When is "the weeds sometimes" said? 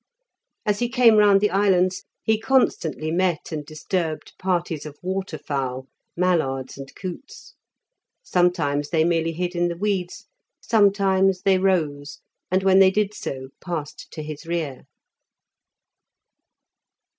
9.67-11.43